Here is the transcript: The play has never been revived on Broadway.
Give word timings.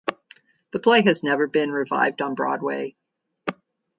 The 0.71 0.79
play 0.79 1.03
has 1.03 1.21
never 1.21 1.45
been 1.45 1.69
revived 1.69 2.23
on 2.23 2.33
Broadway. 2.33 2.95